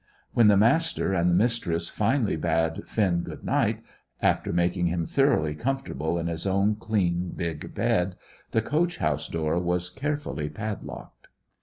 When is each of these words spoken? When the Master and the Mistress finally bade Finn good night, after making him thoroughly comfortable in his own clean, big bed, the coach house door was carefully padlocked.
When 0.33 0.47
the 0.47 0.57
Master 0.57 1.13
and 1.13 1.29
the 1.29 1.35
Mistress 1.35 1.87
finally 1.89 2.35
bade 2.35 2.87
Finn 2.89 3.21
good 3.21 3.43
night, 3.45 3.83
after 4.19 4.51
making 4.51 4.87
him 4.87 5.05
thoroughly 5.05 5.53
comfortable 5.53 6.17
in 6.17 6.25
his 6.25 6.47
own 6.47 6.73
clean, 6.75 7.33
big 7.35 7.75
bed, 7.75 8.15
the 8.49 8.63
coach 8.63 8.97
house 8.97 9.27
door 9.27 9.59
was 9.59 9.91
carefully 9.91 10.49
padlocked. 10.49 11.27